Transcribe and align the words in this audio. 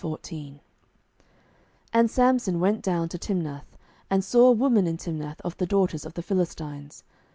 07:014:001 0.01 0.59
And 1.93 2.09
Samson 2.09 2.59
went 2.59 2.81
down 2.81 3.07
to 3.09 3.19
Timnath, 3.19 3.77
and 4.09 4.23
saw 4.23 4.47
a 4.47 4.51
woman 4.51 4.87
in 4.87 4.97
Timnath 4.97 5.39
of 5.41 5.57
the 5.57 5.67
daughters 5.67 6.07
of 6.07 6.15
the 6.15 6.23
Philistines. 6.23 7.03